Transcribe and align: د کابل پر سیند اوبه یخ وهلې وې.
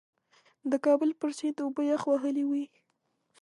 د 0.71 0.73
کابل 0.85 1.09
پر 1.19 1.29
سیند 1.37 1.57
اوبه 1.63 1.81
یخ 1.91 2.01
وهلې 2.07 2.43
وې. 2.49 2.65